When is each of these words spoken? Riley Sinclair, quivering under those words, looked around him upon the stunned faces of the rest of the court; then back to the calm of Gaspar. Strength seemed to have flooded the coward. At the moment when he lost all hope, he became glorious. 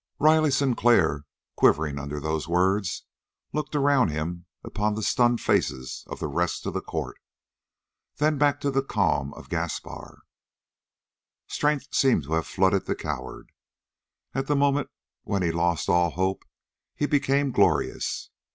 Riley 0.17 0.49
Sinclair, 0.49 1.25
quivering 1.55 1.99
under 1.99 2.19
those 2.19 2.47
words, 2.47 3.05
looked 3.53 3.75
around 3.75 4.09
him 4.09 4.47
upon 4.63 4.95
the 4.95 5.03
stunned 5.03 5.41
faces 5.41 6.03
of 6.07 6.17
the 6.19 6.25
rest 6.27 6.65
of 6.65 6.73
the 6.73 6.81
court; 6.81 7.17
then 8.15 8.39
back 8.39 8.59
to 8.61 8.71
the 8.71 8.81
calm 8.81 9.31
of 9.35 9.47
Gaspar. 9.47 10.23
Strength 11.45 11.89
seemed 11.93 12.23
to 12.23 12.33
have 12.33 12.47
flooded 12.47 12.87
the 12.87 12.95
coward. 12.95 13.51
At 14.33 14.47
the 14.47 14.55
moment 14.55 14.89
when 15.21 15.43
he 15.43 15.51
lost 15.51 15.87
all 15.87 16.09
hope, 16.09 16.45
he 16.95 17.05
became 17.05 17.51
glorious. 17.51 18.31